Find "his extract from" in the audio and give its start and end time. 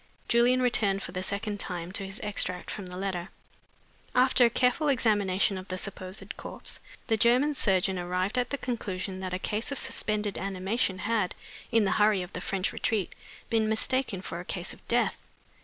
2.07-2.87